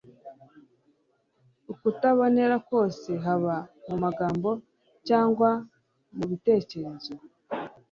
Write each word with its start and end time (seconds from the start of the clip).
ukutabonera 1.71 2.55
kose 2.69 3.09
haba 3.25 3.55
mu 3.87 3.95
magambo 4.03 4.49
cyangwa 5.07 5.49
mu 6.15 6.23
bitekerezo. 6.29 7.13